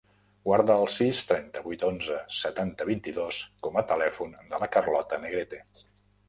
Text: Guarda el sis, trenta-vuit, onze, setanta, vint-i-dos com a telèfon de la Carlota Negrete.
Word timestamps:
Guarda 0.47 0.77
el 0.83 0.87
sis, 0.93 1.19
trenta-vuit, 1.31 1.85
onze, 1.89 2.17
setanta, 2.37 2.87
vint-i-dos 2.93 3.43
com 3.67 3.79
a 3.83 3.85
telèfon 3.93 4.35
de 4.55 4.63
la 4.65 4.71
Carlota 4.79 5.23
Negrete. 5.29 5.63